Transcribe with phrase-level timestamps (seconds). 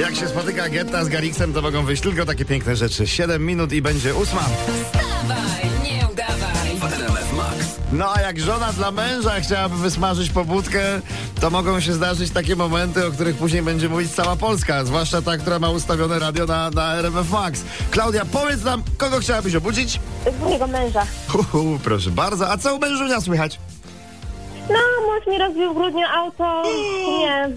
[0.00, 3.06] jak się spotyka Getta z Garixem, to mogą wyjść tylko takie piękne rzeczy.
[3.06, 4.40] 7 minut i będzie ósma.
[4.40, 6.92] Wstawaj, nie udawaj.
[6.98, 7.76] RMF Max.
[7.92, 10.80] No a jak żona dla męża chciałaby wysmażyć pobudkę,
[11.40, 15.36] to mogą się zdarzyć takie momenty, o których później będzie mówić cała Polska, zwłaszcza ta,
[15.36, 17.64] która ma ustawione radio na, na RMF Max.
[17.90, 20.00] Klaudia, powiedz nam, kogo chciałabyś obudzić?
[20.40, 21.06] Mojego męża.
[21.34, 22.50] Uhu, proszę bardzo.
[22.50, 23.58] A co u mężunia słychać?
[24.68, 26.62] No, mąż mi rozbił w grudniu auto.
[27.20, 27.48] Nie.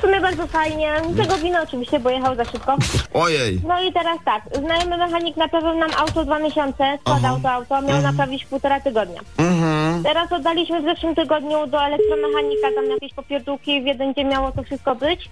[0.00, 0.92] W sumie bardzo fajnie.
[1.16, 2.76] Tego wina oczywiście, bo jechał za szybko.
[3.14, 3.60] Ojej.
[3.68, 8.02] No i teraz tak, znajomy mechanik naprawił nam auto dwa miesiące, składał to auto, miał
[8.02, 9.20] naprawić półtora tygodnia.
[9.38, 10.02] Mhm.
[10.02, 14.62] Teraz oddaliśmy w zeszłym tygodniu do elektromechanika tam jakieś popierdółki, w jeden dzień miało to
[14.62, 15.30] wszystko być.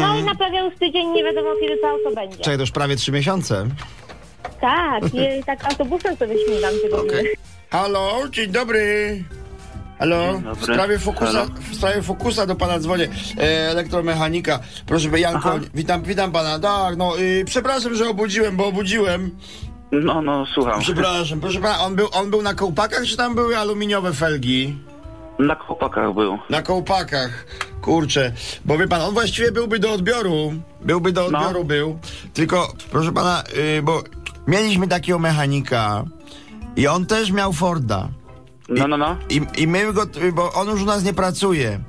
[0.00, 2.36] No i naprawiał już tydzień, nie wiadomo kiedy to auto będzie.
[2.36, 3.66] Czekaj, to już prawie trzy miesiące.
[4.60, 7.24] Tak, i tak autobusem sobie śmigam winy.
[7.70, 9.24] Halo, dzień dobry.
[9.98, 13.08] Halo, w sprawie fokusa, w sprawie fokusa do pana dzwonię,
[13.38, 14.58] e, elektromechanika.
[14.86, 15.58] Proszę by Janko, Aha.
[15.74, 16.58] witam, witam pana.
[16.58, 19.30] Tak, no, y, przepraszam, że obudziłem, bo obudziłem.
[19.92, 20.80] No, no, słucham.
[20.80, 24.78] Przepraszam, proszę pana, on był, on był na kołpakach, czy tam były aluminiowe felgi?
[25.38, 26.38] Na kopakach był.
[26.50, 27.46] Na kołpakach.
[27.82, 28.32] Kurczę,
[28.64, 30.52] bo wie pan, on właściwie byłby do odbioru.
[30.80, 31.38] Byłby do No.
[31.38, 31.98] odbioru, był.
[32.34, 33.42] Tylko, proszę pana,
[33.78, 34.02] y, bo
[34.46, 36.04] mieliśmy takiego mechanika
[36.76, 38.08] i on też miał Forda.
[38.68, 39.16] No, no, no.
[39.30, 41.80] I, I my go, bo on już u nas nie pracuje.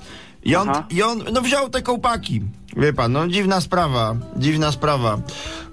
[0.44, 0.86] I on, Aha.
[0.90, 2.42] I on no wziął te kołpaki.
[2.78, 5.18] Wie pan, no dziwna sprawa, dziwna sprawa.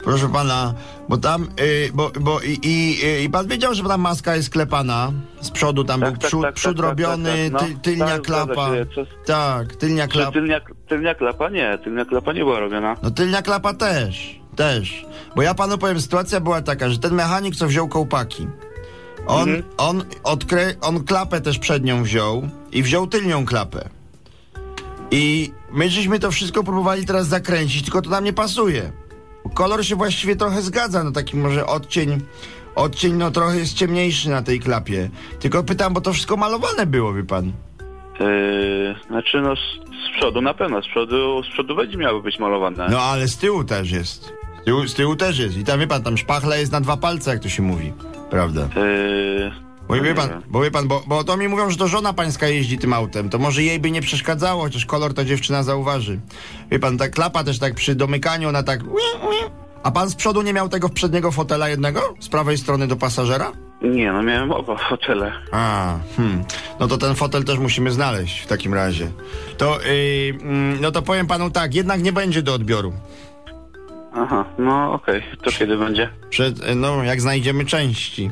[0.04, 0.74] Proszę pana,
[1.08, 5.12] bo tam, y, bo, bo i, i, i pan wiedział, że tam maska jest sklepana.
[5.40, 7.68] Z przodu tam Tak, był tak, przód, tak, przód tak, tak, robiony, tak, tak.
[7.68, 8.70] ty, No, tylnia tak, klapa.
[8.90, 10.32] Przez- Tak, tylnia klapa.
[10.32, 11.48] tylnia, tylnia klapa?
[11.50, 12.96] Nie, tylnia klapa nie była robiona.
[13.02, 15.06] No tylnia klapa też, też.
[15.36, 18.46] Bo ja panu powiem, sytuacja była taka, że ten mechanik, co wziął kołpaki,
[19.26, 19.62] on, Mhm.
[19.76, 23.88] on, odkry, on klapę też przednią wziął i wziął tylnią klapę.
[25.10, 28.92] I my żeśmy to wszystko próbowali teraz zakręcić, tylko to nam nie pasuje.
[29.54, 32.20] Kolor się właściwie trochę zgadza, no taki może odcień,
[32.74, 35.10] odcień no trochę jest ciemniejszy na tej klapie.
[35.40, 37.52] Tylko pytam, bo to wszystko malowane było, wie pan.
[38.20, 39.58] Yy, znaczy, no, z,
[40.06, 40.82] z przodu na pewno.
[40.82, 42.88] Z przodu, z przodu będzie miały być malowane.
[42.90, 44.32] No ale z tyłu też jest.
[44.62, 45.56] Z tyłu, z tyłu też jest.
[45.56, 47.92] I tam wie pan, tam szpachla jest na dwa palce, jak to się mówi.
[48.34, 48.60] Prawda?
[48.76, 49.52] Yy,
[49.88, 51.88] Bo no wie nie pan, bo wie pan, bo, bo to mi mówią, że to
[51.88, 53.30] żona pańska jeździ tym autem.
[53.30, 56.20] To może jej by nie przeszkadzało, chociaż kolor to dziewczyna zauważy.
[56.70, 58.80] Wie pan, ta klapa też tak przy domykaniu, ona tak...
[59.82, 62.14] A pan z przodu nie miał tego przedniego fotela jednego?
[62.20, 63.52] Z prawej strony do pasażera?
[63.82, 65.32] Nie, no miałem oba fotele.
[65.52, 66.44] A, hmm.
[66.80, 69.10] No to ten fotel też musimy znaleźć w takim razie.
[69.58, 70.38] To, yy,
[70.80, 72.92] no to powiem panu tak, jednak nie będzie do odbioru.
[74.14, 75.22] Aha, no okej.
[75.42, 76.08] To kiedy będzie?
[76.30, 78.30] Przed, no, jak znajdziemy części.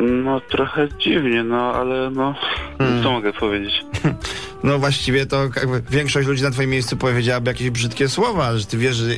[0.00, 2.34] No trochę dziwnie, no ale no...
[2.78, 3.02] Hmm.
[3.02, 3.84] Co mogę powiedzieć?
[4.64, 8.78] No właściwie to jakby większość ludzi na twoim miejscu powiedziałaby jakieś brzydkie słowa, że ty
[8.78, 9.10] wiesz, że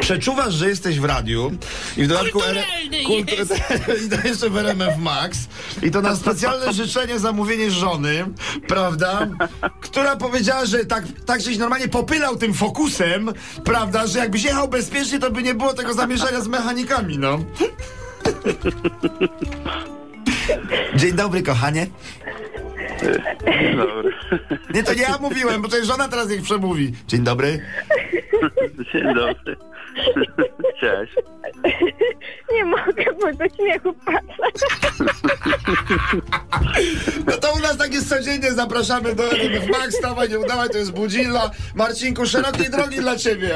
[0.00, 1.52] przeczuwasz, że jesteś w radiu
[1.96, 3.36] i w dodatku Kulturalny kultu-
[4.06, 5.38] i to jeszcze w RMF Max
[5.82, 8.24] i to na specjalne życzenie zamówienie żony,
[8.68, 9.28] prawda,
[9.80, 13.32] która powiedziała, że tak, tak żeś normalnie popylał tym fokusem,
[13.64, 17.38] prawda, że jakbyś jechał bezpiecznie, to by nie było tego zamieszania z mechanikami, no.
[20.96, 21.86] Dzień dobry, kochanie.
[23.76, 24.12] Dobry.
[24.74, 26.92] Nie, to nie ja mówiłem, bo to jest żona teraz niech przemówi.
[27.08, 27.60] Dzień dobry.
[28.92, 29.56] Dzień dobry.
[30.80, 31.12] Cześć.
[32.52, 34.66] Nie mogę, bo do śmiechu patrzę.
[37.26, 40.78] No to u nas tak jest codziennie, zapraszamy do RMF Max, stawaj, nie udawaj, to
[40.78, 41.50] jest Budzilla.
[41.74, 43.50] Marcinku, szerokiej drogi dla ciebie.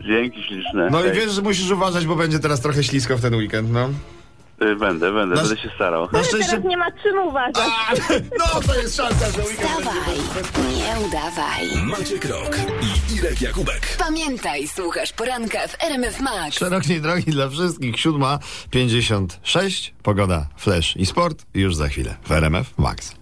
[0.00, 0.88] Dzięki śliczne.
[0.90, 3.88] No i wiesz, że musisz uważać, bo będzie teraz trochę ślisko w ten weekend, no.
[4.62, 6.08] Będę, będę, Nasz- będę się starał.
[6.12, 6.50] Na szczęście...
[6.50, 7.56] Teraz nie ma czym uważać.
[7.56, 7.92] A,
[8.38, 10.16] no to jest szansa, że weekend Wstawaj,
[10.76, 11.68] nie udawaj.
[11.84, 12.56] Maciek Rok
[13.10, 13.96] i Irek Jakubek.
[13.98, 16.58] Pamiętaj, słuchasz poranka w RMF Max.
[16.58, 18.38] Szerokiej drogi dla wszystkich, siódma,
[18.70, 23.14] 56, pogoda, flash i sport już za chwilę w RMF Max.